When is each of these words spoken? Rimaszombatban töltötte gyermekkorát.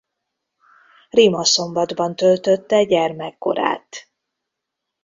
Rimaszombatban 1.09 2.15
töltötte 2.15 2.83
gyermekkorát. 2.85 4.09